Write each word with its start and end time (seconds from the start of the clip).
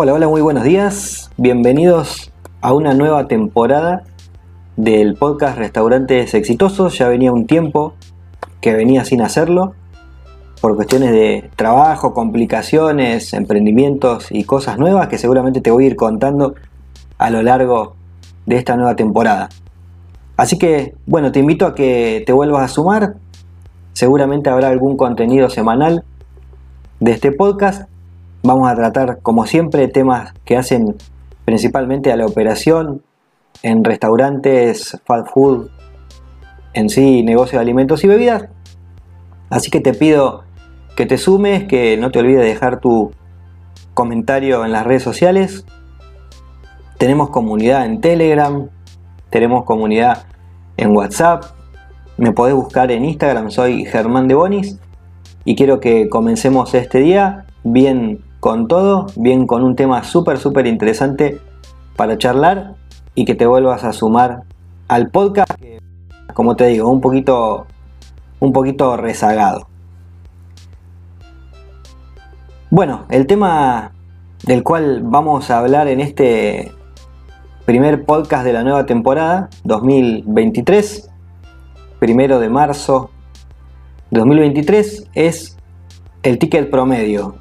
Hola, 0.00 0.12
hola, 0.14 0.28
muy 0.28 0.40
buenos 0.42 0.62
días. 0.62 1.28
Bienvenidos 1.38 2.30
a 2.60 2.72
una 2.72 2.94
nueva 2.94 3.26
temporada 3.26 4.04
del 4.76 5.16
podcast 5.16 5.58
Restaurantes 5.58 6.34
Exitosos. 6.34 6.96
Ya 6.96 7.08
venía 7.08 7.32
un 7.32 7.48
tiempo 7.48 7.94
que 8.60 8.74
venía 8.74 9.04
sin 9.04 9.22
hacerlo 9.22 9.74
por 10.60 10.76
cuestiones 10.76 11.10
de 11.10 11.50
trabajo, 11.56 12.14
complicaciones, 12.14 13.32
emprendimientos 13.32 14.28
y 14.30 14.44
cosas 14.44 14.78
nuevas 14.78 15.08
que 15.08 15.18
seguramente 15.18 15.60
te 15.60 15.72
voy 15.72 15.82
a 15.82 15.86
ir 15.88 15.96
contando 15.96 16.54
a 17.18 17.30
lo 17.30 17.42
largo 17.42 17.96
de 18.46 18.56
esta 18.56 18.76
nueva 18.76 18.94
temporada. 18.94 19.48
Así 20.36 20.58
que, 20.58 20.94
bueno, 21.06 21.32
te 21.32 21.40
invito 21.40 21.66
a 21.66 21.74
que 21.74 22.22
te 22.24 22.32
vuelvas 22.32 22.62
a 22.62 22.68
sumar. 22.68 23.16
Seguramente 23.94 24.48
habrá 24.48 24.68
algún 24.68 24.96
contenido 24.96 25.50
semanal 25.50 26.04
de 27.00 27.10
este 27.10 27.32
podcast 27.32 27.88
Vamos 28.42 28.68
a 28.68 28.74
tratar, 28.74 29.20
como 29.20 29.46
siempre, 29.46 29.88
temas 29.88 30.32
que 30.44 30.56
hacen 30.56 30.96
principalmente 31.44 32.12
a 32.12 32.16
la 32.16 32.26
operación 32.26 33.02
en 33.62 33.82
restaurantes, 33.84 35.00
fast 35.04 35.28
food, 35.32 35.70
en 36.74 36.88
sí, 36.88 37.22
negocio 37.22 37.58
de 37.58 37.62
alimentos 37.62 38.04
y 38.04 38.08
bebidas. 38.08 38.48
Así 39.50 39.70
que 39.70 39.80
te 39.80 39.94
pido 39.94 40.44
que 40.96 41.06
te 41.06 41.18
sumes, 41.18 41.64
que 41.64 41.96
no 41.96 42.10
te 42.10 42.18
olvides 42.18 42.40
de 42.40 42.48
dejar 42.48 42.80
tu 42.80 43.12
comentario 43.94 44.64
en 44.64 44.72
las 44.72 44.86
redes 44.86 45.02
sociales. 45.02 45.64
Tenemos 46.98 47.30
comunidad 47.30 47.86
en 47.86 48.00
Telegram, 48.00 48.68
tenemos 49.30 49.64
comunidad 49.64 50.26
en 50.76 50.94
WhatsApp. 50.96 51.44
Me 52.16 52.32
podés 52.32 52.54
buscar 52.54 52.90
en 52.92 53.04
Instagram, 53.04 53.50
soy 53.50 53.84
Germán 53.84 54.28
de 54.28 54.34
Bonis 54.34 54.78
y 55.44 55.56
quiero 55.56 55.80
que 55.80 56.08
comencemos 56.08 56.74
este 56.74 56.98
día 56.98 57.46
bien 57.64 58.24
con 58.40 58.68
todo, 58.68 59.06
bien 59.16 59.46
con 59.46 59.64
un 59.64 59.76
tema 59.76 60.04
súper, 60.04 60.38
súper 60.38 60.66
interesante 60.66 61.40
para 61.96 62.18
charlar 62.18 62.74
y 63.14 63.24
que 63.24 63.34
te 63.34 63.46
vuelvas 63.46 63.84
a 63.84 63.92
sumar 63.92 64.44
al 64.86 65.10
podcast, 65.10 65.52
que, 65.54 65.80
como 66.34 66.56
te 66.56 66.66
digo, 66.66 66.88
un 66.88 67.00
poquito, 67.00 67.66
un 68.40 68.52
poquito 68.52 68.96
rezagado. 68.96 69.66
Bueno, 72.70 73.06
el 73.08 73.26
tema 73.26 73.92
del 74.44 74.62
cual 74.62 75.02
vamos 75.02 75.50
a 75.50 75.58
hablar 75.58 75.88
en 75.88 76.00
este 76.00 76.72
primer 77.64 78.04
podcast 78.04 78.44
de 78.44 78.52
la 78.52 78.62
nueva 78.62 78.86
temporada 78.86 79.50
2023, 79.64 81.10
primero 81.98 82.38
de 82.38 82.48
marzo 82.48 83.10
2023, 84.10 85.08
es 85.14 85.56
el 86.22 86.38
ticket 86.38 86.70
promedio, 86.70 87.36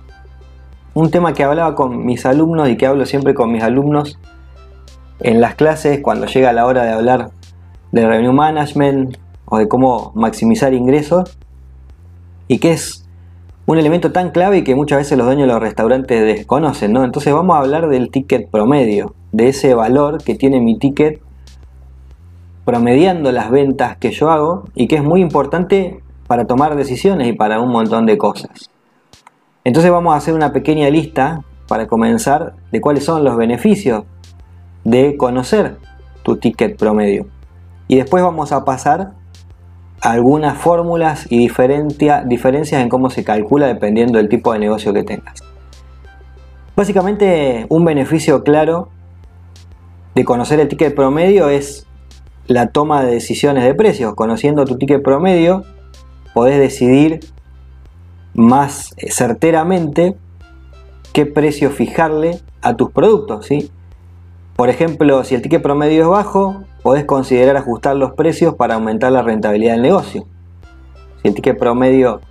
un 0.99 1.11
tema 1.11 1.33
que 1.33 1.43
hablaba 1.43 1.75
con 1.75 2.07
mis 2.07 2.25
alumnos 2.25 2.69
y 2.69 2.75
que 2.75 2.87
hablo 2.87 3.05
siempre 3.05 3.35
con 3.35 3.51
mis 3.51 3.61
alumnos 3.61 4.17
en 5.19 5.41
las 5.41 5.53
clases 5.53 5.99
cuando 6.01 6.25
llega 6.25 6.51
la 6.53 6.65
hora 6.65 6.85
de 6.85 6.91
hablar 6.91 7.29
de 7.91 8.07
revenue 8.07 8.33
management 8.33 9.15
o 9.45 9.59
de 9.59 9.67
cómo 9.67 10.11
maximizar 10.15 10.73
ingresos 10.73 11.37
y 12.47 12.57
que 12.57 12.71
es 12.71 13.07
un 13.67 13.77
elemento 13.77 14.11
tan 14.11 14.31
clave 14.31 14.63
que 14.63 14.73
muchas 14.73 14.97
veces 14.97 15.19
los 15.19 15.27
dueños 15.27 15.47
de 15.47 15.53
los 15.53 15.61
restaurantes 15.61 16.19
desconocen, 16.23 16.93
¿no? 16.93 17.03
Entonces 17.03 17.31
vamos 17.31 17.55
a 17.55 17.59
hablar 17.59 17.89
del 17.89 18.09
ticket 18.09 18.49
promedio, 18.49 19.13
de 19.31 19.49
ese 19.49 19.75
valor 19.75 20.23
que 20.23 20.33
tiene 20.33 20.59
mi 20.59 20.79
ticket 20.79 21.21
promediando 22.65 23.31
las 23.31 23.51
ventas 23.51 23.97
que 23.97 24.09
yo 24.09 24.31
hago 24.31 24.63
y 24.73 24.87
que 24.87 24.95
es 24.95 25.03
muy 25.03 25.21
importante 25.21 26.01
para 26.25 26.47
tomar 26.47 26.75
decisiones 26.75 27.27
y 27.27 27.33
para 27.33 27.59
un 27.61 27.69
montón 27.69 28.07
de 28.07 28.17
cosas. 28.17 28.71
Entonces 29.67 29.91
vamos 29.91 30.13
a 30.13 30.17
hacer 30.17 30.33
una 30.33 30.53
pequeña 30.53 30.89
lista 30.89 31.43
para 31.67 31.87
comenzar 31.87 32.53
de 32.71 32.79
cuáles 32.79 33.03
son 33.03 33.25
los 33.25 33.35
beneficios 33.35 34.05
de 34.85 35.17
conocer 35.17 35.75
tu 36.23 36.37
ticket 36.37 36.77
promedio. 36.77 37.27
Y 37.89 37.97
después 37.97 38.23
vamos 38.23 38.53
a 38.53 38.63
pasar 38.63 39.11
a 39.99 40.11
algunas 40.11 40.57
fórmulas 40.57 41.29
y 41.29 41.39
diferencias 41.39 42.81
en 42.81 42.87
cómo 42.87 43.09
se 43.09 43.25
calcula 43.25 43.67
dependiendo 43.67 44.19
del 44.19 44.29
tipo 44.29 44.53
de 44.53 44.59
negocio 44.59 44.93
que 44.93 45.03
tengas. 45.03 45.43
Básicamente 46.73 47.65
un 47.67 47.83
beneficio 47.83 48.45
claro 48.45 48.87
de 50.15 50.23
conocer 50.23 50.61
el 50.61 50.69
ticket 50.69 50.95
promedio 50.95 51.49
es 51.49 51.85
la 52.45 52.67
toma 52.67 53.03
de 53.03 53.11
decisiones 53.11 53.65
de 53.65 53.75
precios. 53.75 54.15
Conociendo 54.15 54.63
tu 54.63 54.77
ticket 54.77 55.03
promedio 55.03 55.65
podés 56.33 56.57
decidir 56.57 57.19
más 58.37 58.93
certeramente 59.09 60.15
qué 61.11 61.25
precio 61.25 61.71
fijarle 61.71 62.39
a 62.61 62.77
tus 62.77 62.91
productos. 62.91 63.47
¿sí? 63.47 63.71
Por 64.55 64.69
ejemplo, 64.69 65.23
si 65.23 65.35
el 65.35 65.41
ticket 65.41 65.61
promedio 65.61 66.03
es 66.03 66.07
bajo, 66.07 66.63
podés 66.83 67.03
considerar 67.03 67.57
ajustar 67.57 67.97
los 67.97 68.13
precios 68.13 68.53
para 68.55 68.75
aumentar 68.75 69.11
la 69.11 69.23
rentabilidad 69.23 69.73
del 69.73 69.81
negocio. 69.81 70.25
Si 71.21 71.27
el 71.27 71.33
ticket 71.33 71.57
promedio 71.57 72.21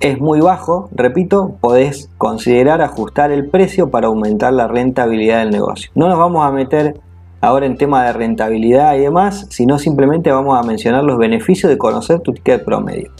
es 0.00 0.18
muy 0.18 0.40
bajo, 0.40 0.88
repito, 0.92 1.56
podés 1.60 2.10
considerar 2.16 2.80
ajustar 2.80 3.30
el 3.32 3.48
precio 3.50 3.90
para 3.90 4.06
aumentar 4.08 4.54
la 4.54 4.66
rentabilidad 4.66 5.40
del 5.40 5.50
negocio. 5.50 5.90
No 5.94 6.08
nos 6.08 6.18
vamos 6.18 6.44
a 6.44 6.50
meter 6.50 6.98
ahora 7.42 7.66
en 7.66 7.76
tema 7.76 8.04
de 8.04 8.14
rentabilidad 8.14 8.96
y 8.96 9.00
demás, 9.00 9.46
sino 9.50 9.78
simplemente 9.78 10.32
vamos 10.32 10.58
a 10.58 10.66
mencionar 10.66 11.04
los 11.04 11.18
beneficios 11.18 11.70
de 11.70 11.76
conocer 11.76 12.20
tu 12.20 12.32
ticket 12.32 12.64
promedio. 12.64 13.10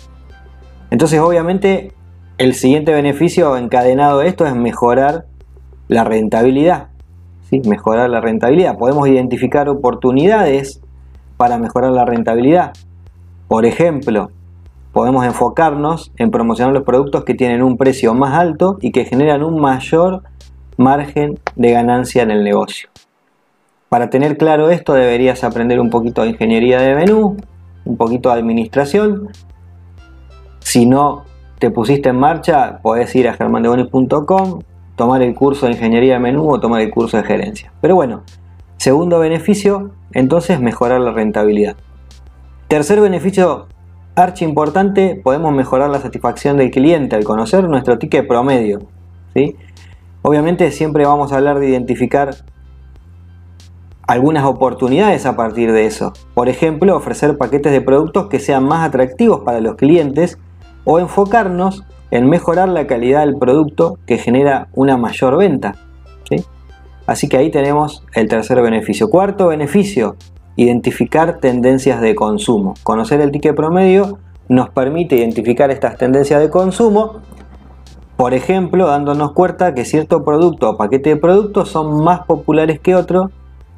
Entonces, 0.91 1.21
obviamente, 1.21 1.93
el 2.39 2.55
siguiente 2.55 2.93
beneficio 2.93 3.57
encadenado 3.57 4.21
de 4.21 4.29
esto 4.29 4.47
es 4.47 4.55
mejorar 4.55 5.27
la 5.89 6.05
rentabilidad. 6.05 6.89
¿sí? 7.49 7.61
Mejorar 7.67 8.11
la 8.11 8.21
rentabilidad. 8.21 8.77
Podemos 8.77 9.09
identificar 9.09 9.69
oportunidades 9.69 10.81
para 11.37 11.59
mejorar 11.59 11.93
la 11.93 12.05
rentabilidad. 12.05 12.73
Por 13.49 13.65
ejemplo, 13.65 14.31
podemos 14.93 15.25
enfocarnos 15.25 16.13
en 16.17 16.31
promocionar 16.31 16.73
los 16.73 16.83
productos 16.83 17.25
que 17.25 17.35
tienen 17.35 17.63
un 17.63 17.77
precio 17.77 18.15
más 18.15 18.35
alto 18.35 18.79
y 18.81 18.93
que 18.93 19.05
generan 19.05 19.43
un 19.43 19.61
mayor 19.61 20.23
margen 20.77 21.39
de 21.55 21.71
ganancia 21.73 22.23
en 22.23 22.31
el 22.31 22.45
negocio. 22.45 22.89
Para 23.89 24.11
tener 24.11 24.37
claro 24.37 24.71
esto 24.71 24.95
deberías 24.95 25.45
aprender 25.45 25.81
un 25.81 25.91
poquito 25.91 26.23
de 26.23 26.31
ingeniería 26.31 26.81
de 26.81 26.95
menú, 26.95 27.37
un 27.85 27.97
poquito 27.97 28.31
de 28.31 28.41
administración 28.41 29.29
si 30.67 30.85
no 30.85 31.23
te 31.61 31.71
pusiste 31.71 32.09
en 32.09 32.17
marcha, 32.17 32.81
podés 32.83 33.15
ir 33.15 33.29
a 33.29 33.35
germandebonis.com, 33.35 34.63
tomar 34.97 35.23
el 35.23 35.33
curso 35.33 35.67
de 35.67 35.73
ingeniería 35.75 36.15
de 36.15 36.19
menú 36.19 36.51
o 36.51 36.59
tomar 36.59 36.81
el 36.81 36.91
curso 36.91 37.17
de 37.17 37.23
gerencia. 37.23 37.73
Pero 37.81 37.95
bueno, 37.95 38.25
segundo 38.77 39.21
beneficio, 39.21 39.93
entonces 40.13 40.59
mejorar 40.59 41.01
la 41.01 41.13
rentabilidad. 41.13 41.77
Tercer 42.67 43.01
beneficio 43.01 43.69
archi 44.17 44.45
importante, 44.45 45.21
podemos 45.23 45.55
mejorar 45.55 45.89
la 45.89 46.01
satisfacción 46.01 46.57
del 46.57 46.73
cliente 46.73 47.15
al 47.15 47.23
conocer 47.23 47.69
nuestro 47.69 48.01
ticket 48.01 48.27
promedio. 48.27 48.81
¿sí? 49.35 49.55
Obviamente 50.23 50.73
siempre 50.73 51.07
vamos 51.07 51.31
a 51.31 51.37
hablar 51.37 51.61
de 51.61 51.69
identificar 51.69 52.35
algunas 54.09 54.45
oportunidades 54.45 55.27
a 55.27 55.37
partir 55.37 55.71
de 55.71 55.87
eso. 55.87 56.13
Por 56.35 56.49
ejemplo, 56.49 56.97
ofrecer 56.97 57.39
paquetes 57.39 57.71
de 57.71 57.83
productos 57.83 58.27
que 58.27 58.41
sean 58.41 58.65
más 58.65 58.85
atractivos 58.85 59.43
para 59.43 59.61
los 59.61 59.77
clientes 59.77 60.39
o 60.87 60.99
enfocarnos 60.99 61.85
en 62.11 62.31
mejorar 62.31 62.71
la 62.71 62.87
calidad 62.87 63.21
del 63.21 63.37
producto 63.37 63.99
que 64.07 64.17
genera 64.17 64.69
una 64.73 64.97
mayor 64.97 65.37
venta. 65.37 65.75
Así 67.07 67.29
que 67.29 67.37
ahí 67.37 67.51
tenemos 67.51 68.03
el 68.15 68.27
tercer 68.29 68.61
beneficio. 68.63 69.11
Cuarto 69.11 69.49
beneficio, 69.49 70.17
identificar 70.57 71.39
tendencias 71.39 72.01
de 72.01 72.15
consumo. 72.15 72.75
Conocer 72.83 73.21
el 73.21 73.31
ticket 73.31 73.55
promedio 73.55 74.19
nos 74.49 74.71
permite 74.71 75.17
identificar 75.17 75.71
estas 75.71 75.97
tendencias 75.99 76.41
de 76.41 76.51
consumo, 76.51 77.21
por 78.17 78.33
ejemplo, 78.33 78.87
dándonos 78.87 79.33
cuenta 79.33 79.75
que 79.75 79.85
cierto 79.85 80.25
producto 80.25 80.71
o 80.71 80.77
paquete 80.77 81.11
de 81.11 81.17
productos 81.17 81.69
son 81.69 82.03
más 82.03 82.25
populares 82.25 82.81
que 82.81 82.95
otro 82.95 83.31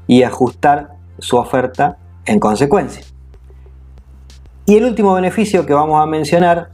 y 0.06 0.22
ajustar 0.22 0.90
su 1.18 1.36
oferta 1.36 1.98
en 2.24 2.38
consecuencia. 2.38 3.02
Y 4.64 4.76
el 4.76 4.84
último 4.84 5.14
beneficio 5.14 5.66
que 5.66 5.74
vamos 5.74 6.00
a 6.00 6.06
mencionar 6.06 6.70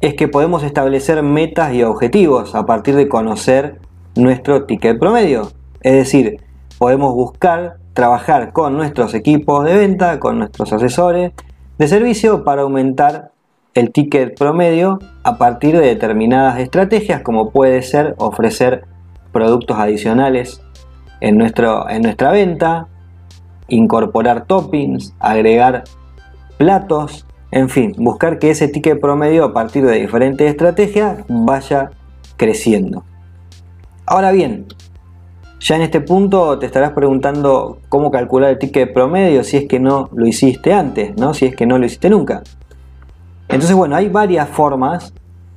es 0.00 0.14
que 0.14 0.28
podemos 0.28 0.62
establecer 0.62 1.22
metas 1.22 1.72
y 1.74 1.82
objetivos 1.82 2.54
a 2.54 2.66
partir 2.66 2.94
de 2.94 3.08
conocer 3.08 3.80
nuestro 4.16 4.64
ticket 4.64 4.98
promedio. 4.98 5.50
Es 5.80 5.94
decir, 5.94 6.40
podemos 6.78 7.14
buscar 7.14 7.76
trabajar 7.94 8.52
con 8.52 8.76
nuestros 8.76 9.14
equipos 9.14 9.64
de 9.64 9.74
venta, 9.74 10.20
con 10.20 10.38
nuestros 10.38 10.72
asesores 10.72 11.32
de 11.78 11.88
servicio 11.88 12.44
para 12.44 12.62
aumentar 12.62 13.32
el 13.74 13.92
ticket 13.92 14.38
promedio 14.38 14.98
a 15.22 15.36
partir 15.36 15.76
de 15.76 15.86
determinadas 15.86 16.58
estrategias 16.58 17.22
como 17.22 17.50
puede 17.50 17.82
ser 17.82 18.14
ofrecer 18.18 18.84
productos 19.32 19.78
adicionales 19.78 20.62
en, 21.20 21.38
nuestro, 21.38 21.88
en 21.88 22.02
nuestra 22.02 22.30
venta, 22.30 22.88
incorporar 23.68 24.46
toppings, 24.46 25.14
agregar 25.18 25.84
platos, 26.56 27.26
en 27.50 27.68
fin, 27.68 27.94
buscar 27.96 28.38
que 28.38 28.50
ese 28.50 28.68
ticket 28.68 29.00
promedio 29.00 29.44
a 29.44 29.52
partir 29.52 29.84
de 29.86 29.98
diferentes 29.98 30.48
estrategias 30.48 31.24
vaya 31.28 31.90
creciendo. 32.36 33.04
Ahora 34.04 34.32
bien, 34.32 34.66
ya 35.60 35.76
en 35.76 35.82
este 35.82 36.00
punto 36.00 36.58
te 36.58 36.66
estarás 36.66 36.92
preguntando 36.92 37.80
cómo 37.88 38.10
calcular 38.10 38.50
el 38.50 38.58
ticket 38.58 38.92
promedio 38.92 39.42
si 39.44 39.56
es 39.56 39.66
que 39.66 39.80
no 39.80 40.08
lo 40.14 40.26
hiciste 40.26 40.72
antes, 40.72 41.16
¿no? 41.16 41.34
Si 41.34 41.46
es 41.46 41.56
que 41.56 41.66
no 41.66 41.78
lo 41.78 41.86
hiciste 41.86 42.10
nunca. 42.10 42.42
Entonces, 43.48 43.74
bueno, 43.74 43.96
hay 43.96 44.08
varias 44.08 44.48
formas 44.48 45.14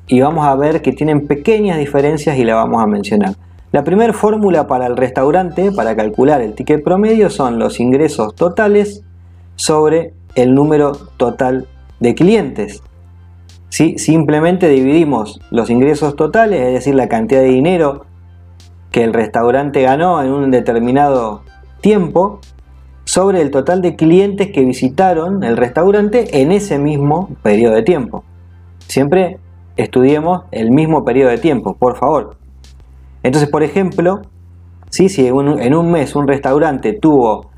y 0.08 0.22
vamos 0.22 0.46
a 0.48 0.56
ver 0.56 0.82
que 0.82 0.94
tienen 0.94 1.28
pequeñas 1.28 1.78
diferencias 1.78 2.38
y 2.38 2.46
la 2.46 2.56
vamos 2.56 2.82
a 2.82 2.88
mencionar. 2.88 3.36
La 3.72 3.84
primera 3.84 4.12
fórmula 4.12 4.68
para 4.68 4.88
el 4.88 4.98
restaurante, 4.98 5.72
para 5.72 5.96
calcular 5.96 6.42
el 6.42 6.54
ticket 6.54 6.84
promedio, 6.84 7.30
son 7.30 7.60
los 7.60 7.80
ingresos 7.80 8.36
totales 8.36 9.04
sobre 9.56 10.14
el 10.36 10.56
número 10.56 10.94
total 11.18 11.68
de 12.02 12.14
clientes. 12.14 12.84
¿Sí? 13.70 13.98
Simplemente 13.98 14.68
dividimos 14.68 15.40
los 15.50 15.70
ingresos 15.70 16.18
totales, 16.18 16.60
es 16.60 16.74
decir, 16.74 16.96
la 16.96 17.08
cantidad 17.08 17.40
de 17.40 17.48
dinero 17.48 18.06
que 18.92 19.06
el 19.06 19.14
restaurante 19.14 19.82
ganó 19.82 20.22
en 20.22 20.32
un 20.32 20.52
determinado 20.52 21.44
tiempo, 21.80 22.42
sobre 23.06 23.42
el 23.42 23.52
total 23.52 23.82
de 23.82 23.96
clientes 23.96 24.52
que 24.52 24.64
visitaron 24.64 25.44
el 25.44 25.58
restaurante 25.58 26.42
en 26.42 26.52
ese 26.52 26.78
mismo 26.78 27.30
periodo 27.42 27.76
de 27.76 27.84
tiempo. 27.84 28.24
Siempre 28.88 29.38
estudiemos 29.76 30.44
el 30.52 30.72
mismo 30.72 31.04
periodo 31.04 31.32
de 31.32 31.38
tiempo, 31.38 31.76
por 31.76 31.98
favor. 31.98 32.38
Entonces, 33.24 33.50
por 33.50 33.64
ejemplo, 33.64 34.22
si 34.90 35.08
en 35.28 35.76
un 35.76 35.92
mes 35.92 36.16
un 36.16 36.28
restaurante 36.28 36.94
tuvo 36.94 37.50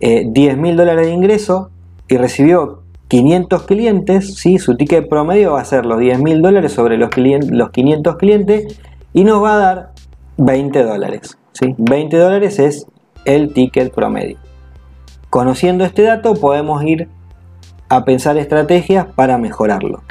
10 0.00 0.34
eh, 0.34 0.56
mil 0.56 0.76
dólares 0.76 1.06
de 1.06 1.12
ingreso 1.12 1.70
y 2.08 2.16
recibió 2.16 2.81
500 3.12 3.64
clientes, 3.64 4.36
¿sí? 4.36 4.58
su 4.58 4.74
ticket 4.74 5.06
promedio 5.06 5.52
va 5.52 5.60
a 5.60 5.64
ser 5.66 5.84
los 5.84 6.00
10 6.00 6.20
mil 6.20 6.40
dólares 6.40 6.72
sobre 6.72 6.96
los, 6.96 7.10
los 7.50 7.68
500 7.68 8.16
clientes 8.16 8.80
y 9.12 9.24
nos 9.24 9.42
va 9.42 9.52
a 9.52 9.58
dar 9.58 9.90
20 10.38 10.82
dólares. 10.82 11.36
¿sí? 11.52 11.74
20 11.76 12.16
dólares 12.16 12.58
es 12.58 12.86
el 13.26 13.52
ticket 13.52 13.92
promedio. 13.92 14.38
Conociendo 15.28 15.84
este 15.84 16.04
dato 16.04 16.32
podemos 16.32 16.82
ir 16.84 17.10
a 17.90 18.06
pensar 18.06 18.38
estrategias 18.38 19.04
para 19.14 19.36
mejorarlo. 19.36 20.02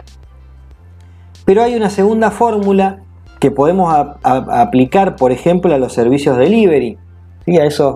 Pero 1.44 1.63
hay 1.63 1.74
una 1.74 1.89
segunda 1.89 2.30
fórmula 2.30 3.00
que 3.39 3.50
podemos 3.50 3.92
aplicar, 4.21 5.15
por 5.15 5.31
ejemplo, 5.31 5.74
a 5.74 5.80
los 5.80 5.94
servicios 5.94 6.38
delivery, 6.38 7.00
¿sí? 7.45 7.57
a 7.57 7.65
esos 7.65 7.95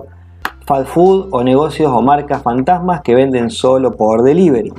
fast 0.66 0.88
food 0.88 1.28
o 1.30 1.42
negocios 1.42 1.90
o 1.92 2.02
marcas 2.02 2.42
fantasmas 2.42 3.00
que 3.02 3.14
venden 3.14 3.50
solo 3.50 3.92
por 3.92 4.22
delivery. 4.22 4.72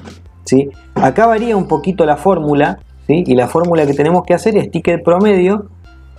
¿sí? 0.44 0.69
Acá 0.95 1.25
varía 1.25 1.56
un 1.56 1.68
poquito 1.68 2.06
la 2.06 2.18
fórmula, 2.18 2.80
¿sí? 3.07 3.24
y 3.25 3.36
la 3.36 3.48
fórmula 3.48 3.86
que 3.86 3.94
tenemos 3.94 4.24
que 4.24 4.34
hacer 4.34 4.57
es 4.57 4.69
ticket 4.69 5.04
promedio 5.04 5.68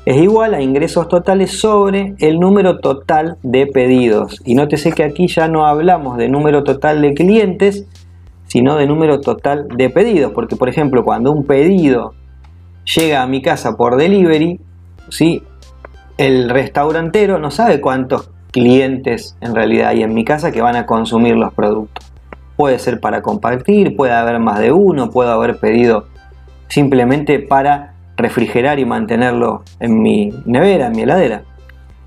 es 0.07 0.17
igual 0.17 0.55
a 0.55 0.63
ingresos 0.63 1.07
totales 1.09 1.61
sobre 1.61 2.15
el 2.19 2.41
número 2.41 2.79
total 2.79 3.37
de 3.43 3.67
pedidos. 3.67 4.41
Y 4.47 4.55
nótese 4.55 4.93
que 4.93 5.05
aquí 5.05 5.29
ya 5.29 5.49
no 5.49 5.67
hablamos 5.67 6.17
de 6.17 6.31
número 6.31 6.65
total 6.65 7.03
de 7.03 7.13
clientes, 7.13 7.85
sino 8.47 8.77
de 8.77 8.87
número 8.87 9.21
total 9.21 9.69
de 9.69 9.91
pedidos, 9.91 10.33
porque 10.33 10.57
por 10.57 10.71
ejemplo, 10.71 11.05
cuando 11.05 11.31
un 11.31 11.45
pedido 11.45 12.15
llega 12.97 13.23
a 13.23 13.27
mi 13.27 13.43
casa 13.43 13.77
por 13.77 13.97
delivery, 13.97 14.59
¿sí? 15.11 15.43
el 16.17 16.49
restaurantero 16.49 17.39
no 17.39 17.51
sabe 17.51 17.83
cuántos 17.83 18.31
clientes 18.59 19.37
en 19.41 19.55
realidad 19.55 19.91
hay 19.91 20.03
en 20.03 20.15
mi 20.15 20.25
casa 20.25 20.51
que 20.51 20.61
van 20.61 20.75
a 20.75 20.85
consumir 20.85 21.37
los 21.37 21.55
productos. 21.55 22.05
Puede 22.57 22.79
ser 22.81 22.99
para 22.99 23.23
compartir, 23.23 23.95
puede 23.95 24.13
haber 24.13 24.41
más 24.41 24.59
de 24.59 24.73
uno, 24.73 25.11
puedo 25.11 25.31
haber 25.31 25.59
pedido 25.59 26.07
simplemente 26.69 27.39
para 27.39 27.95
refrigerar 28.17 28.81
y 28.81 28.85
mantenerlo 28.85 29.63
en 29.79 30.03
mi 30.03 30.33
nevera, 30.45 30.89
en 30.89 30.93
mi 30.93 31.03
heladera. 31.03 31.43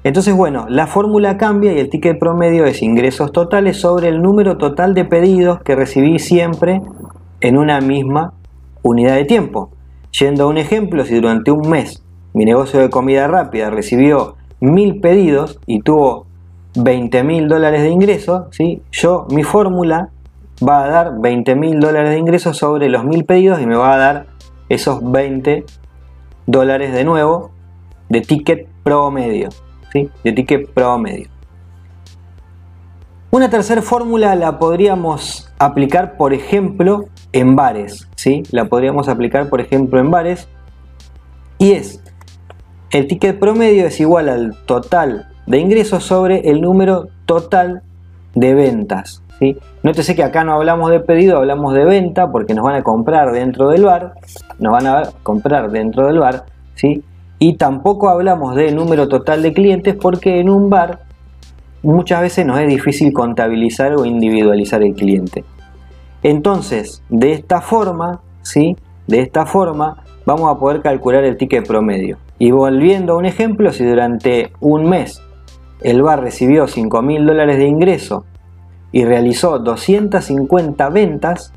Entonces, 0.03 0.35
bueno, 0.35 0.65
la 0.67 0.87
fórmula 0.87 1.37
cambia 1.37 1.71
y 1.71 1.79
el 1.79 1.89
ticket 1.89 2.19
promedio 2.19 2.65
es 2.65 2.81
ingresos 2.81 3.31
totales 3.31 3.77
sobre 3.77 4.09
el 4.09 4.21
número 4.21 4.57
total 4.57 4.93
de 4.93 5.05
pedidos 5.05 5.61
que 5.61 5.75
recibí 5.75 6.19
siempre 6.19 6.81
en 7.39 7.57
una 7.57 7.79
misma 7.79 8.33
unidad 8.81 9.15
de 9.15 9.25
tiempo. 9.25 9.69
Yendo 10.19 10.43
a 10.43 10.47
un 10.47 10.57
ejemplo, 10.57 11.05
si 11.05 11.15
durante 11.15 11.51
un 11.51 11.69
mes 11.69 12.03
mi 12.33 12.43
negocio 12.43 12.81
de 12.81 12.89
comida 12.89 13.27
rápida 13.27 13.69
recibió 13.69 14.35
mil 14.59 14.99
pedidos 14.99 15.59
y 15.65 15.81
tuvo 15.81 16.25
20 16.75 17.23
mil 17.23 17.47
dólares 17.47 17.81
de 17.81 17.89
ingresos, 17.89 18.47
¿sí? 18.51 18.81
yo, 18.91 19.27
mi 19.29 19.43
fórmula 19.43 20.09
va 20.67 20.83
a 20.83 20.87
dar 20.87 21.19
20 21.19 21.55
mil 21.55 21.79
dólares 21.79 22.11
de 22.11 22.17
ingresos 22.17 22.57
sobre 22.57 22.89
los 22.89 23.03
mil 23.03 23.25
pedidos 23.25 23.61
y 23.61 23.65
me 23.65 23.75
va 23.75 23.93
a 23.93 23.97
dar 23.97 24.25
esos 24.69 24.99
20 25.11 25.65
dólares 26.45 26.93
de 26.93 27.03
nuevo 27.03 27.51
de 28.09 28.21
ticket 28.21 28.67
promedio, 28.83 29.49
¿sí? 29.91 30.09
de 30.23 30.31
ticket 30.31 30.69
promedio. 30.69 31.29
Una 33.31 33.49
tercera 33.49 33.81
fórmula 33.81 34.35
la 34.35 34.59
podríamos 34.59 35.49
aplicar, 35.57 36.17
por 36.17 36.33
ejemplo, 36.33 37.05
en 37.31 37.55
bares. 37.55 38.09
¿sí? 38.15 38.43
La 38.51 38.65
podríamos 38.65 39.07
aplicar, 39.07 39.47
por 39.47 39.61
ejemplo, 39.61 40.01
en 40.01 40.11
bares. 40.11 40.49
Y 41.57 41.71
es, 41.71 42.03
el 42.89 43.07
ticket 43.07 43.39
promedio 43.39 43.85
es 43.85 44.01
igual 44.01 44.27
al 44.27 44.57
total 44.65 45.30
de 45.51 45.59
ingresos 45.59 46.05
sobre 46.05 46.49
el 46.49 46.61
número 46.61 47.09
total 47.25 47.81
de 48.35 48.53
ventas. 48.53 49.21
¿sí? 49.37 49.57
Nótese 49.83 50.15
que 50.15 50.23
acá 50.23 50.45
no 50.45 50.53
hablamos 50.53 50.89
de 50.91 51.01
pedido, 51.01 51.35
hablamos 51.35 51.73
de 51.73 51.83
venta 51.83 52.31
porque 52.31 52.53
nos 52.53 52.63
van 52.63 52.75
a 52.75 52.83
comprar 52.83 53.33
dentro 53.33 53.67
del 53.67 53.83
bar. 53.83 54.13
Nos 54.59 54.71
van 54.71 54.87
a 54.87 55.03
comprar 55.23 55.69
dentro 55.69 56.07
del 56.07 56.19
bar. 56.19 56.45
¿sí? 56.75 57.03
Y 57.37 57.57
tampoco 57.57 58.07
hablamos 58.07 58.55
de 58.55 58.71
número 58.71 59.09
total 59.09 59.41
de 59.41 59.51
clientes 59.51 59.93
porque 59.93 60.39
en 60.39 60.49
un 60.49 60.69
bar 60.69 60.99
muchas 61.83 62.21
veces 62.21 62.45
nos 62.45 62.57
es 62.57 62.69
difícil 62.69 63.11
contabilizar 63.11 63.95
o 63.95 64.05
individualizar 64.05 64.81
el 64.81 64.93
cliente. 64.93 65.43
Entonces, 66.23 67.03
de 67.09 67.33
esta 67.33 67.59
forma, 67.59 68.21
¿sí? 68.41 68.77
De 69.05 69.19
esta 69.19 69.45
forma 69.45 69.97
vamos 70.25 70.49
a 70.49 70.57
poder 70.57 70.81
calcular 70.81 71.25
el 71.25 71.35
ticket 71.35 71.67
promedio. 71.67 72.19
Y 72.39 72.51
volviendo 72.51 73.13
a 73.13 73.17
un 73.17 73.25
ejemplo, 73.25 73.73
si 73.73 73.83
durante 73.83 74.53
un 74.61 74.87
mes 74.87 75.21
el 75.81 76.01
bar 76.01 76.21
recibió 76.21 76.67
5 76.67 77.01
mil 77.01 77.25
dólares 77.25 77.57
de 77.57 77.65
ingreso 77.65 78.25
y 78.91 79.05
realizó 79.05 79.59
250 79.59 80.89
ventas, 80.89 81.53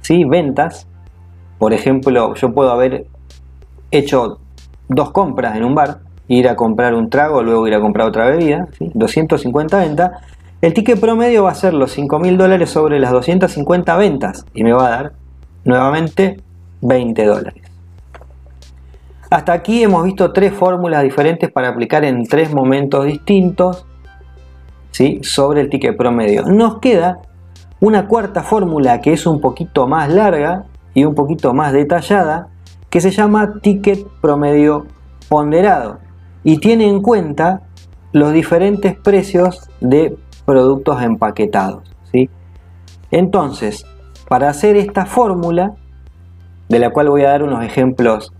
¿sí? 0.00 0.24
Ventas, 0.24 0.86
por 1.58 1.72
ejemplo, 1.72 2.34
yo 2.34 2.52
puedo 2.52 2.70
haber 2.70 3.06
hecho 3.90 4.38
dos 4.88 5.10
compras 5.10 5.56
en 5.56 5.64
un 5.64 5.74
bar, 5.74 6.00
ir 6.28 6.48
a 6.48 6.56
comprar 6.56 6.94
un 6.94 7.10
trago, 7.10 7.42
luego 7.42 7.66
ir 7.66 7.74
a 7.74 7.80
comprar 7.80 8.08
otra 8.08 8.26
bebida, 8.26 8.68
250 8.80 9.78
ventas, 9.78 10.10
el 10.60 10.74
ticket 10.74 11.00
promedio 11.00 11.44
va 11.44 11.50
a 11.50 11.54
ser 11.54 11.74
los 11.74 11.90
5 11.92 12.18
mil 12.20 12.38
dólares 12.38 12.70
sobre 12.70 13.00
las 13.00 13.10
250 13.10 13.96
ventas 13.96 14.46
y 14.54 14.62
me 14.62 14.72
va 14.72 14.86
a 14.86 14.90
dar 14.90 15.12
nuevamente 15.64 16.40
20 16.82 17.24
dólares. 17.24 17.61
Hasta 19.32 19.54
aquí 19.54 19.82
hemos 19.82 20.04
visto 20.04 20.30
tres 20.34 20.52
fórmulas 20.52 21.02
diferentes 21.02 21.50
para 21.50 21.70
aplicar 21.70 22.04
en 22.04 22.26
tres 22.26 22.52
momentos 22.52 23.06
distintos 23.06 23.86
¿sí? 24.90 25.20
sobre 25.22 25.62
el 25.62 25.70
ticket 25.70 25.96
promedio. 25.96 26.42
Nos 26.42 26.80
queda 26.80 27.22
una 27.80 28.08
cuarta 28.08 28.42
fórmula 28.42 29.00
que 29.00 29.14
es 29.14 29.26
un 29.26 29.40
poquito 29.40 29.88
más 29.88 30.12
larga 30.12 30.66
y 30.92 31.04
un 31.04 31.14
poquito 31.14 31.54
más 31.54 31.72
detallada 31.72 32.48
que 32.90 33.00
se 33.00 33.10
llama 33.10 33.54
ticket 33.62 34.06
promedio 34.20 34.86
ponderado 35.30 36.00
y 36.44 36.58
tiene 36.58 36.86
en 36.86 37.00
cuenta 37.00 37.62
los 38.12 38.34
diferentes 38.34 38.94
precios 38.98 39.70
de 39.80 40.14
productos 40.44 41.02
empaquetados. 41.02 41.90
¿sí? 42.12 42.28
Entonces, 43.10 43.86
para 44.28 44.50
hacer 44.50 44.76
esta 44.76 45.06
fórmula, 45.06 45.72
de 46.68 46.78
la 46.78 46.90
cual 46.90 47.08
voy 47.08 47.22
a 47.22 47.30
dar 47.30 47.42
unos 47.42 47.64
ejemplos 47.64 48.30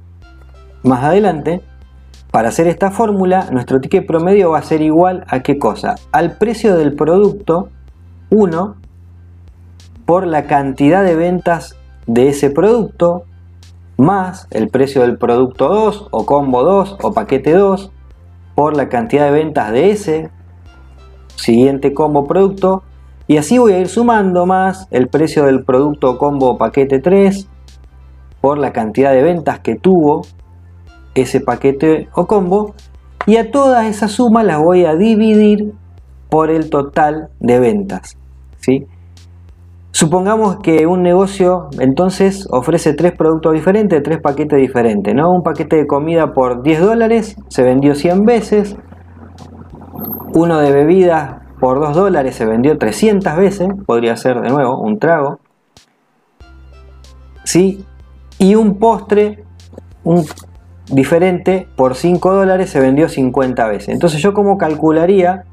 más 0.82 1.04
adelante, 1.04 1.62
para 2.30 2.48
hacer 2.48 2.66
esta 2.66 2.90
fórmula, 2.90 3.48
nuestro 3.50 3.80
ticket 3.80 4.06
promedio 4.06 4.50
va 4.50 4.58
a 4.58 4.62
ser 4.62 4.80
igual 4.80 5.24
a 5.28 5.40
qué 5.40 5.58
cosa? 5.58 5.96
Al 6.12 6.38
precio 6.38 6.76
del 6.76 6.94
producto 6.94 7.68
1 8.30 8.76
por 10.06 10.26
la 10.26 10.46
cantidad 10.46 11.04
de 11.04 11.14
ventas 11.14 11.76
de 12.06 12.28
ese 12.28 12.50
producto 12.50 13.24
más 13.96 14.48
el 14.50 14.68
precio 14.68 15.02
del 15.02 15.18
producto 15.18 15.68
2 15.68 16.08
o 16.10 16.26
combo 16.26 16.64
2 16.64 16.96
o 17.02 17.12
paquete 17.12 17.52
2 17.52 17.90
por 18.54 18.76
la 18.76 18.88
cantidad 18.88 19.26
de 19.26 19.30
ventas 19.30 19.70
de 19.70 19.90
ese 19.90 20.30
siguiente 21.36 21.92
combo 21.92 22.26
producto 22.26 22.82
y 23.26 23.36
así 23.36 23.58
voy 23.58 23.74
a 23.74 23.78
ir 23.78 23.88
sumando 23.88 24.46
más 24.46 24.88
el 24.90 25.08
precio 25.08 25.44
del 25.44 25.64
producto 25.64 26.18
combo 26.18 26.58
paquete 26.58 26.98
3 26.98 27.46
por 28.40 28.58
la 28.58 28.72
cantidad 28.72 29.12
de 29.12 29.22
ventas 29.22 29.60
que 29.60 29.76
tuvo 29.76 30.22
ese 31.14 31.40
paquete 31.40 32.08
o 32.14 32.26
combo 32.26 32.74
y 33.26 33.36
a 33.36 33.50
todas 33.50 33.86
esas 33.86 34.12
sumas 34.12 34.44
las 34.44 34.58
voy 34.58 34.84
a 34.84 34.94
dividir 34.94 35.72
por 36.28 36.50
el 36.50 36.70
total 36.70 37.28
de 37.40 37.60
ventas. 37.60 38.16
¿sí? 38.58 38.86
Supongamos 39.90 40.56
que 40.56 40.86
un 40.86 41.02
negocio 41.02 41.68
entonces 41.78 42.48
ofrece 42.50 42.94
tres 42.94 43.12
productos 43.12 43.52
diferentes, 43.52 44.02
tres 44.02 44.20
paquetes 44.20 44.58
diferentes, 44.58 45.14
¿no? 45.14 45.30
Un 45.30 45.42
paquete 45.42 45.76
de 45.76 45.86
comida 45.86 46.32
por 46.32 46.62
10 46.62 46.80
dólares 46.80 47.36
se 47.48 47.62
vendió 47.62 47.94
100 47.94 48.24
veces, 48.24 48.76
uno 50.32 50.58
de 50.58 50.72
bebida 50.72 51.42
por 51.60 51.78
2 51.78 51.94
dólares 51.94 52.34
se 52.34 52.46
vendió 52.46 52.78
300 52.78 53.36
veces, 53.36 53.68
podría 53.86 54.16
ser 54.16 54.40
de 54.40 54.48
nuevo 54.48 54.80
un 54.80 54.98
trago, 54.98 55.40
¿sí? 57.44 57.84
Y 58.38 58.54
un 58.54 58.78
postre, 58.78 59.44
un 60.04 60.24
diferente, 60.88 61.68
por 61.76 61.94
5 61.94 62.34
dólares 62.34 62.70
se 62.70 62.80
vendió 62.80 63.08
50 63.08 63.66
veces. 63.68 63.88
Entonces 63.88 64.20
yo 64.20 64.34
como 64.34 64.58
calcularía 64.58 65.44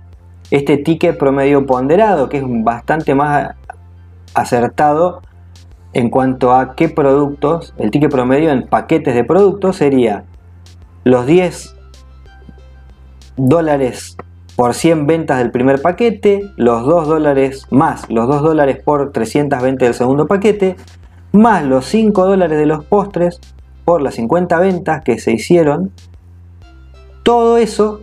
este 0.51 0.77
ticket 0.77 1.17
promedio 1.17 1.65
ponderado, 1.65 2.29
que 2.29 2.37
es 2.37 2.43
bastante 2.45 3.15
más 3.15 3.55
acertado 4.33 5.21
en 5.93 6.09
cuanto 6.09 6.53
a 6.53 6.75
qué 6.75 6.89
productos, 6.89 7.73
el 7.77 7.91
ticket 7.91 8.11
promedio 8.11 8.51
en 8.51 8.67
paquetes 8.67 9.15
de 9.15 9.23
productos 9.23 9.77
sería 9.77 10.25
los 11.03 11.25
10 11.25 11.75
dólares 13.37 14.17
por 14.55 14.73
100 14.73 15.07
ventas 15.07 15.37
del 15.37 15.51
primer 15.51 15.81
paquete, 15.81 16.41
los 16.57 16.85
2 16.85 17.07
dólares 17.07 17.65
más 17.71 18.09
los 18.09 18.27
2 18.27 18.41
dólares 18.41 18.79
por 18.83 19.11
320 19.11 19.85
del 19.85 19.93
segundo 19.93 20.27
paquete, 20.27 20.75
más 21.31 21.63
los 21.63 21.85
5 21.85 22.25
dólares 22.25 22.57
de 22.57 22.65
los 22.65 22.83
postres 22.85 23.39
por 23.89 24.03
las 24.03 24.13
50 24.13 24.59
ventas 24.59 25.03
que 25.03 25.17
se 25.17 25.31
hicieron, 25.31 25.91
todo 27.23 27.57
eso 27.57 28.01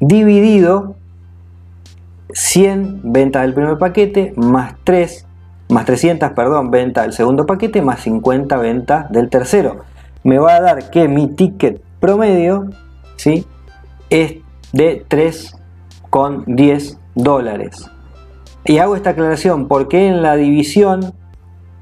dividido 0.00 0.96
100 2.32 3.12
ventas 3.12 3.42
del 3.42 3.54
primer 3.54 3.78
paquete 3.78 4.32
más 4.34 4.74
3 4.82 5.24
más 5.68 5.84
300, 5.84 6.32
perdón, 6.32 6.72
venta 6.72 7.02
del 7.02 7.12
segundo 7.12 7.46
paquete 7.46 7.80
más 7.80 8.00
50 8.00 8.56
ventas 8.56 9.08
del 9.12 9.30
tercero. 9.30 9.84
Me 10.24 10.40
va 10.40 10.56
a 10.56 10.60
dar 10.60 10.90
que 10.90 11.06
mi 11.06 11.28
ticket 11.28 11.80
promedio 12.00 12.68
¿sí? 13.14 13.46
es 14.10 14.38
de 14.72 15.06
3,10 15.08 16.98
dólares. 17.14 17.88
Y 18.64 18.78
hago 18.78 18.96
esta 18.96 19.10
aclaración 19.10 19.68
porque 19.68 20.08
en 20.08 20.22
la 20.22 20.34
división, 20.34 21.14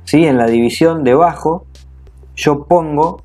¿sí? 0.04 0.26
en 0.26 0.36
la 0.36 0.48
división 0.48 1.02
debajo, 1.02 1.64
yo 2.36 2.64
pongo 2.64 3.22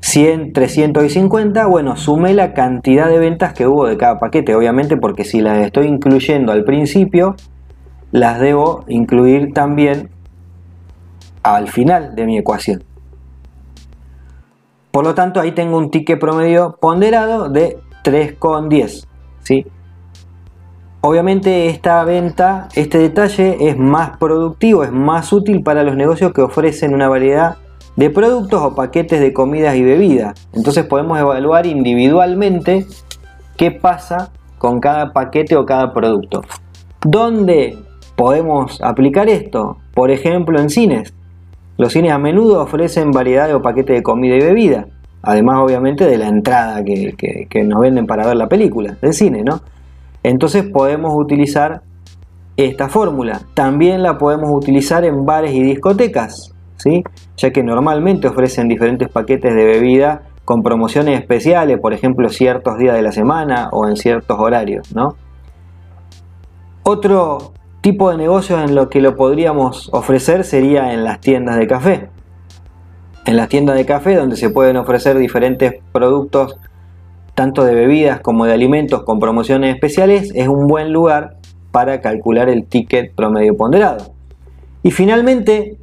100, 0.00 0.52
350, 0.52 1.66
bueno, 1.66 1.96
sumé 1.96 2.32
la 2.32 2.54
cantidad 2.54 3.08
de 3.08 3.18
ventas 3.18 3.52
que 3.52 3.66
hubo 3.66 3.86
de 3.86 3.96
cada 3.96 4.18
paquete, 4.18 4.54
obviamente 4.54 4.96
porque 4.96 5.24
si 5.24 5.40
las 5.40 5.58
estoy 5.58 5.86
incluyendo 5.88 6.52
al 6.52 6.64
principio, 6.64 7.34
las 8.12 8.40
debo 8.40 8.84
incluir 8.88 9.52
también 9.52 10.10
al 11.42 11.68
final 11.68 12.14
de 12.14 12.24
mi 12.24 12.38
ecuación. 12.38 12.84
Por 14.90 15.04
lo 15.04 15.14
tanto, 15.14 15.40
ahí 15.40 15.52
tengo 15.52 15.76
un 15.76 15.90
ticket 15.90 16.18
promedio 16.18 16.78
ponderado 16.80 17.50
de 17.50 17.78
3,10. 18.02 19.06
¿sí? 19.42 19.66
Obviamente 21.02 21.66
esta 21.68 22.02
venta, 22.04 22.68
este 22.74 22.98
detalle 22.98 23.68
es 23.68 23.76
más 23.76 24.16
productivo, 24.16 24.84
es 24.84 24.92
más 24.92 25.32
útil 25.32 25.62
para 25.62 25.82
los 25.82 25.96
negocios 25.96 26.32
que 26.32 26.42
ofrecen 26.42 26.94
una 26.94 27.08
variedad 27.08 27.58
de 27.96 28.10
productos 28.10 28.62
o 28.62 28.74
paquetes 28.74 29.20
de 29.20 29.32
comidas 29.32 29.74
y 29.76 29.82
bebidas. 29.82 30.48
Entonces 30.52 30.84
podemos 30.84 31.18
evaluar 31.18 31.66
individualmente 31.66 32.86
qué 33.56 33.70
pasa 33.70 34.30
con 34.58 34.80
cada 34.80 35.12
paquete 35.12 35.56
o 35.56 35.64
cada 35.64 35.92
producto. 35.92 36.42
¿Dónde 37.00 37.78
podemos 38.16 38.80
aplicar 38.82 39.28
esto? 39.28 39.78
Por 39.94 40.10
ejemplo, 40.10 40.60
en 40.60 40.70
cines. 40.70 41.14
Los 41.78 41.92
cines 41.92 42.12
a 42.12 42.18
menudo 42.18 42.62
ofrecen 42.62 43.10
variedad 43.10 43.54
o 43.54 43.62
paquetes 43.62 43.96
de 43.96 44.02
comida 44.02 44.36
y 44.36 44.40
bebida. 44.40 44.86
Además, 45.22 45.58
obviamente, 45.60 46.06
de 46.06 46.18
la 46.18 46.28
entrada 46.28 46.84
que, 46.84 47.14
que 47.48 47.64
nos 47.64 47.80
venden 47.80 48.06
para 48.06 48.26
ver 48.26 48.36
la 48.36 48.48
película 48.48 48.96
del 49.00 49.12
cine, 49.12 49.42
¿no? 49.42 49.60
Entonces 50.22 50.64
podemos 50.64 51.12
utilizar 51.14 51.82
esta 52.56 52.88
fórmula. 52.88 53.42
También 53.54 54.02
la 54.02 54.18
podemos 54.18 54.50
utilizar 54.50 55.04
en 55.04 55.26
bares 55.26 55.52
y 55.52 55.62
discotecas 55.62 56.55
ya 57.36 57.50
que 57.50 57.62
normalmente 57.62 58.28
ofrecen 58.28 58.68
diferentes 58.68 59.08
paquetes 59.08 59.54
de 59.54 59.64
bebida 59.64 60.22
con 60.44 60.62
promociones 60.62 61.18
especiales, 61.18 61.78
por 61.80 61.92
ejemplo, 61.92 62.28
ciertos 62.28 62.78
días 62.78 62.94
de 62.94 63.02
la 63.02 63.12
semana 63.12 63.68
o 63.72 63.88
en 63.88 63.96
ciertos 63.96 64.38
horarios. 64.38 64.88
Otro 66.82 67.52
tipo 67.80 68.10
de 68.10 68.16
negocio 68.16 68.62
en 68.62 68.74
lo 68.74 68.88
que 68.88 69.00
lo 69.00 69.16
podríamos 69.16 69.88
ofrecer 69.92 70.44
sería 70.44 70.92
en 70.92 71.04
las 71.04 71.20
tiendas 71.20 71.56
de 71.56 71.66
café. 71.66 72.08
En 73.24 73.36
las 73.36 73.48
tiendas 73.48 73.76
de 73.76 73.84
café 73.84 74.14
donde 74.14 74.36
se 74.36 74.50
pueden 74.50 74.76
ofrecer 74.76 75.18
diferentes 75.18 75.74
productos 75.92 76.58
tanto 77.34 77.64
de 77.64 77.74
bebidas 77.74 78.20
como 78.20 78.46
de 78.46 78.54
alimentos 78.54 79.02
con 79.02 79.20
promociones 79.20 79.74
especiales, 79.74 80.32
es 80.34 80.48
un 80.48 80.66
buen 80.66 80.92
lugar 80.92 81.36
para 81.70 82.00
calcular 82.00 82.48
el 82.48 82.64
ticket 82.64 83.14
promedio 83.14 83.54
ponderado. 83.54 84.14
Y 84.82 84.90
finalmente, 84.90 85.76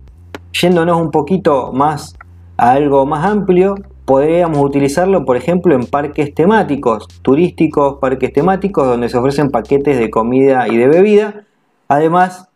Yéndonos 0.62 1.02
un 1.02 1.12
poquito 1.12 1.72
más 1.74 2.16
a 2.58 2.72
algo 2.72 3.06
más 3.06 3.26
amplio, 3.26 3.76
podríamos 4.06 4.60
utilizarlo, 4.64 5.26
por 5.26 5.38
ejemplo, 5.38 5.76
en 5.76 5.86
parques 5.86 6.34
temáticos, 6.34 7.08
turísticos, 7.22 7.98
parques 8.00 8.32
temáticos, 8.34 8.86
donde 8.86 9.10
se 9.10 9.18
ofrecen 9.18 9.50
paquetes 9.50 9.98
de 9.98 10.10
comida 10.10 10.68
y 10.68 10.78
de 10.78 10.88
bebida, 10.88 11.46
además 11.88 12.50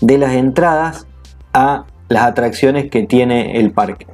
de 0.00 0.18
las 0.18 0.32
entradas 0.32 1.06
a 1.52 1.84
las 2.08 2.24
atracciones 2.24 2.90
que 2.90 3.02
tiene 3.04 3.58
el 3.58 3.72
parque. 3.72 4.06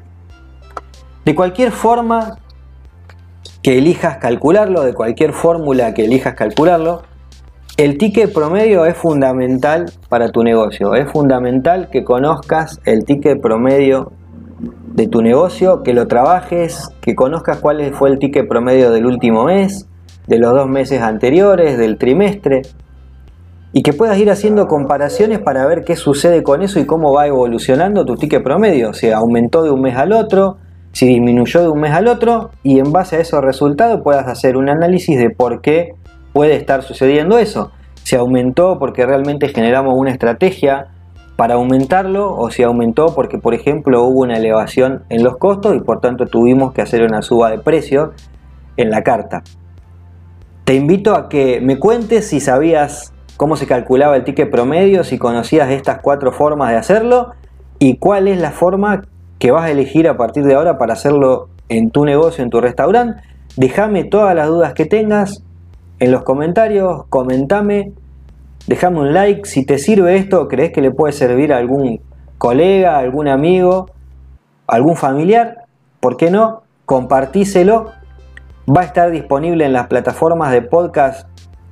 De 1.24 1.34
cualquier 1.34 1.72
forma 1.72 2.38
que 3.62 3.78
elijas 3.78 4.18
calcularlo, 4.18 4.82
de 4.82 4.94
cualquier 4.94 5.32
fórmula 5.32 5.92
que 5.94 6.04
elijas 6.04 6.34
calcularlo, 6.34 7.02
el 7.78 7.96
ticket 7.96 8.32
promedio 8.32 8.86
es 8.86 8.96
fundamental 8.96 9.86
para 10.08 10.30
tu 10.30 10.42
negocio. 10.42 10.96
Es 10.96 11.08
fundamental 11.12 11.88
que 11.90 12.02
conozcas 12.02 12.80
el 12.84 13.04
ticket 13.04 13.40
promedio 13.40 14.10
de 14.94 15.06
tu 15.06 15.22
negocio, 15.22 15.84
que 15.84 15.94
lo 15.94 16.08
trabajes, 16.08 16.88
que 17.00 17.14
conozcas 17.14 17.58
cuál 17.58 17.94
fue 17.94 18.10
el 18.10 18.18
ticket 18.18 18.48
promedio 18.48 18.90
del 18.90 19.06
último 19.06 19.44
mes, 19.44 19.86
de 20.26 20.38
los 20.40 20.52
dos 20.54 20.68
meses 20.68 21.02
anteriores, 21.02 21.78
del 21.78 21.98
trimestre, 21.98 22.62
y 23.72 23.84
que 23.84 23.92
puedas 23.92 24.18
ir 24.18 24.28
haciendo 24.32 24.66
comparaciones 24.66 25.38
para 25.38 25.64
ver 25.64 25.84
qué 25.84 25.94
sucede 25.94 26.42
con 26.42 26.62
eso 26.62 26.80
y 26.80 26.84
cómo 26.84 27.12
va 27.12 27.28
evolucionando 27.28 28.04
tu 28.04 28.16
ticket 28.16 28.42
promedio, 28.42 28.92
si 28.92 29.12
aumentó 29.12 29.62
de 29.62 29.70
un 29.70 29.82
mes 29.82 29.96
al 29.96 30.12
otro, 30.12 30.56
si 30.90 31.06
disminuyó 31.06 31.62
de 31.62 31.68
un 31.68 31.78
mes 31.78 31.92
al 31.92 32.08
otro, 32.08 32.50
y 32.64 32.80
en 32.80 32.90
base 32.90 33.14
a 33.14 33.20
esos 33.20 33.40
resultados 33.40 34.00
puedas 34.02 34.26
hacer 34.26 34.56
un 34.56 34.68
análisis 34.68 35.16
de 35.16 35.30
por 35.30 35.60
qué 35.60 35.92
puede 36.32 36.56
estar 36.56 36.82
sucediendo 36.82 37.38
eso. 37.38 37.72
Si 38.02 38.16
aumentó 38.16 38.78
porque 38.78 39.04
realmente 39.04 39.48
generamos 39.48 39.94
una 39.96 40.10
estrategia 40.10 40.88
para 41.36 41.54
aumentarlo 41.54 42.34
o 42.34 42.50
si 42.50 42.62
aumentó 42.62 43.14
porque, 43.14 43.38
por 43.38 43.54
ejemplo, 43.54 44.02
hubo 44.04 44.20
una 44.20 44.36
elevación 44.36 45.04
en 45.08 45.22
los 45.22 45.36
costos 45.36 45.76
y 45.76 45.80
por 45.80 46.00
tanto 46.00 46.26
tuvimos 46.26 46.72
que 46.72 46.82
hacer 46.82 47.02
una 47.02 47.22
suba 47.22 47.50
de 47.50 47.58
precio 47.58 48.12
en 48.76 48.90
la 48.90 49.02
carta. 49.02 49.42
Te 50.64 50.74
invito 50.74 51.14
a 51.14 51.28
que 51.28 51.60
me 51.60 51.78
cuentes 51.78 52.28
si 52.28 52.40
sabías 52.40 53.12
cómo 53.36 53.56
se 53.56 53.66
calculaba 53.66 54.16
el 54.16 54.24
ticket 54.24 54.50
promedio, 54.50 55.04
si 55.04 55.16
conocías 55.16 55.70
estas 55.70 56.00
cuatro 56.02 56.32
formas 56.32 56.70
de 56.70 56.76
hacerlo 56.76 57.34
y 57.78 57.98
cuál 57.98 58.26
es 58.26 58.40
la 58.40 58.50
forma 58.50 59.02
que 59.38 59.52
vas 59.52 59.64
a 59.64 59.70
elegir 59.70 60.08
a 60.08 60.16
partir 60.16 60.44
de 60.44 60.54
ahora 60.54 60.76
para 60.76 60.94
hacerlo 60.94 61.48
en 61.68 61.90
tu 61.90 62.04
negocio, 62.04 62.42
en 62.42 62.50
tu 62.50 62.60
restaurante. 62.60 63.22
Déjame 63.56 64.04
todas 64.04 64.34
las 64.34 64.48
dudas 64.48 64.74
que 64.74 64.86
tengas, 64.86 65.44
en 65.98 66.12
los 66.12 66.22
comentarios, 66.22 67.04
comentame, 67.08 67.92
déjame 68.66 69.00
un 69.00 69.12
like. 69.12 69.46
Si 69.46 69.64
te 69.64 69.78
sirve 69.78 70.16
esto, 70.16 70.48
crees 70.48 70.72
que 70.72 70.80
le 70.80 70.90
puede 70.90 71.12
servir 71.12 71.52
a 71.52 71.58
algún 71.58 72.00
colega, 72.38 72.98
algún 72.98 73.28
amigo, 73.28 73.90
algún 74.66 74.96
familiar, 74.96 75.64
¿por 76.00 76.16
qué 76.16 76.30
no? 76.30 76.62
Compartíselo. 76.84 77.92
Va 78.68 78.82
a 78.82 78.84
estar 78.84 79.10
disponible 79.10 79.64
en 79.64 79.72
las 79.72 79.86
plataformas 79.88 80.52
de 80.52 80.62
podcast 80.62 81.26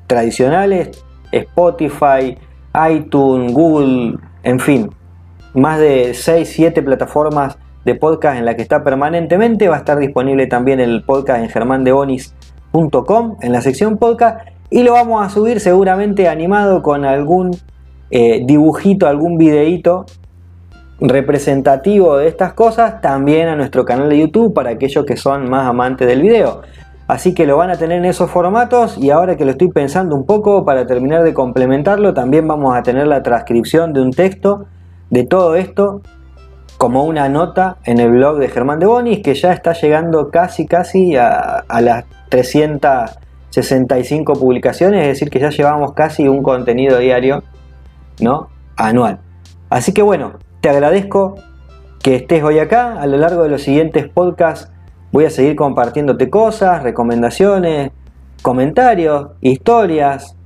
tradicionales, 0.06 1.04
Spotify, 1.30 2.38
iTunes, 2.90 3.52
Google, 3.52 4.18
en 4.42 4.61
fin, 4.61 4.90
más 5.54 5.78
de 5.78 6.14
6, 6.14 6.49
7 6.49 6.83
plataformas 6.83 7.59
de 7.85 7.95
podcast 7.95 8.38
en 8.38 8.45
las 8.45 8.56
que 8.56 8.62
está 8.62 8.83
permanentemente. 8.83 9.68
Va 9.68 9.76
a 9.76 9.78
estar 9.78 9.99
disponible 9.99 10.47
también 10.47 10.80
el 10.80 11.04
podcast 11.04 11.42
en 11.42 11.50
Germán 11.50 11.85
de 11.85 11.92
Bonis 11.92 12.35
en 13.40 13.52
la 13.52 13.62
sección 13.62 13.97
podcast 13.97 14.49
y 14.68 14.83
lo 14.83 14.92
vamos 14.92 15.25
a 15.25 15.30
subir 15.30 15.61
seguramente 15.61 16.28
animado 16.28 16.83
con 16.83 17.04
algún 17.04 17.56
eh, 18.11 18.42
dibujito, 18.45 19.06
algún 19.06 19.38
videíto 19.38 20.04
representativo 21.00 22.16
de 22.16 22.28
estas 22.28 22.52
cosas 22.52 23.00
también 23.00 23.49
a 23.49 23.56
nuestro 23.56 23.85
canal 23.85 24.09
de 24.09 24.18
YouTube 24.18 24.52
para 24.54 24.71
aquellos 24.71 25.04
que 25.04 25.16
son 25.16 25.49
más 25.49 25.66
amantes 25.66 26.06
del 26.06 26.21
video. 26.23 26.62
Así 27.06 27.35
que 27.35 27.47
lo 27.47 27.56
van 27.56 27.71
a 27.71 27.76
tener 27.76 27.99
en 27.99 28.04
esos 28.04 28.30
formatos 28.30 28.99
y 28.99 29.11
ahora 29.11 29.37
que 29.37 29.45
lo 29.45 29.52
estoy 29.52 29.68
pensando 29.68 30.16
un 30.16 30.26
poco 30.26 30.64
para 30.64 30.87
terminar 30.87 31.23
de 31.23 31.33
complementarlo, 31.33 32.12
también 32.14 32.47
vamos 32.49 32.76
a 32.76 32.83
tener 32.83 33.06
la 33.06 33.23
transcripción 33.23 33.92
de 33.92 34.02
un 34.02 34.11
texto 34.11 34.66
de 35.11 35.25
todo 35.25 35.54
esto 35.54 36.02
como 36.78 37.04
una 37.04 37.28
nota 37.28 37.76
en 37.85 38.00
el 38.00 38.11
blog 38.11 38.38
de 38.38 38.49
Germán 38.49 38.80
de 38.80 38.87
Bonis 38.87 39.23
que 39.23 39.35
ya 39.35 39.52
está 39.52 39.73
llegando 39.73 40.30
casi 40.30 40.66
casi 40.66 41.16
a, 41.16 41.64
a 41.68 41.80
las 41.80 42.04
365 42.28 44.35
publicaciones, 44.35 45.02
es 45.02 45.09
decir 45.09 45.30
que 45.30 45.38
ya 45.38 45.50
llevamos 45.50 45.92
casi 45.92 46.28
un 46.28 46.42
contenido 46.42 46.99
diario, 46.99 47.42
¿no? 48.21 48.49
Anual. 48.76 49.21
Así 49.71 49.92
que 49.92 50.02
bueno, 50.02 50.35
te 50.61 50.68
agradezco 50.68 51.37
que 52.02 52.16
estés 52.16 52.42
hoy 52.42 52.59
acá. 52.59 53.00
A 53.00 53.06
lo 53.06 53.16
largo 53.16 53.42
de 53.42 53.49
los 53.49 53.62
siguientes 53.62 54.09
podcasts 54.09 54.71
voy 55.12 55.25
a 55.25 55.30
seguir 55.30 55.56
compartiéndote 55.56 56.30
cosas, 56.30 56.83
recomendaciones, 56.83 57.90
comentarios, 58.42 59.30
historias, 59.40 60.37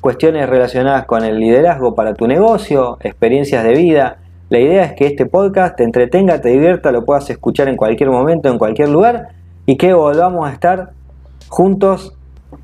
cuestiones 0.00 0.48
relacionadas 0.48 1.06
con 1.06 1.24
el 1.24 1.38
liderazgo 1.38 1.94
para 1.94 2.14
tu 2.14 2.26
negocio, 2.26 2.98
experiencias 3.00 3.64
de 3.64 3.74
vida. 3.74 4.18
La 4.50 4.58
idea 4.58 4.84
es 4.84 4.92
que 4.92 5.06
este 5.06 5.26
podcast 5.26 5.76
te 5.76 5.84
entretenga, 5.84 6.40
te 6.40 6.50
divierta, 6.50 6.92
lo 6.92 7.04
puedas 7.04 7.28
escuchar 7.30 7.68
en 7.68 7.76
cualquier 7.76 8.10
momento, 8.10 8.50
en 8.50 8.58
cualquier 8.58 8.88
lugar 8.88 9.28
y 9.66 9.76
que 9.76 9.94
volvamos 9.94 10.48
a 10.48 10.52
estar 10.52 10.90
juntos 11.48 12.14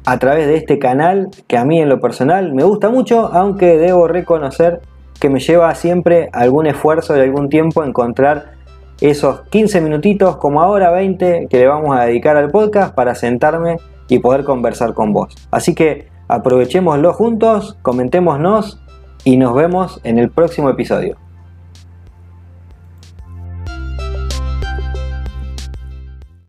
a 0.05 0.19
través 0.19 0.47
de 0.47 0.57
este 0.57 0.79
canal 0.79 1.29
que 1.47 1.57
a 1.57 1.65
mí 1.65 1.81
en 1.81 1.89
lo 1.89 2.01
personal 2.01 2.53
me 2.55 2.63
gusta 2.63 2.91
mucho, 2.91 3.31
aunque 3.33 3.77
debo 3.77 4.09
reconocer 4.09 4.81
que 5.21 5.29
me 5.29 5.41
lleva 5.41 5.75
siempre 5.75 6.31
algún 6.33 6.67
esfuerzo 6.67 7.13
de 7.13 7.23
algún 7.23 7.49
tiempo 7.49 7.85
encontrar 7.85 8.53
esos 9.01 9.43
15 9.49 9.81
minutitos 9.81 10.37
como 10.37 10.63
ahora 10.63 10.91
20 10.91 11.49
que 11.49 11.59
le 11.59 11.67
vamos 11.67 11.97
a 11.97 12.05
dedicar 12.05 12.37
al 12.37 12.51
podcast 12.51 12.95
para 12.95 13.15
sentarme 13.15 13.77
y 14.09 14.19
poder 14.19 14.45
conversar 14.45 14.95
con 14.95 15.13
vos. 15.13 15.35
Así 15.51 15.75
que 15.75 16.09
aprovechémoslo 16.29 17.13
juntos, 17.13 17.77
comentémonos 17.83 18.81
y 19.25 19.37
nos 19.37 19.55
vemos 19.55 20.01
en 20.05 20.19
el 20.19 20.31
próximo 20.31 20.71
episodio. 20.71 21.20